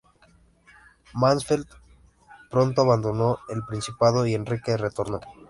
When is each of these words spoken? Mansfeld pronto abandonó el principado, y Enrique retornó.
Mansfeld 1.13 1.67
pronto 2.49 2.81
abandonó 2.81 3.37
el 3.49 3.63
principado, 3.63 4.25
y 4.25 4.33
Enrique 4.33 4.75
retornó. 4.75 5.19